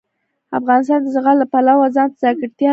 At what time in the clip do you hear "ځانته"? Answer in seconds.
1.95-2.15